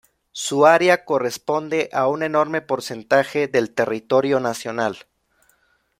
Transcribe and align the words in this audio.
Su 0.31 0.65
área 0.65 1.05
corresponde 1.05 1.91
a 1.93 2.07
un 2.07 2.23
enorme 2.23 2.61
porcentaje 2.63 3.47
del 3.47 3.71
territorio 3.75 4.39
nacional. 4.39 4.97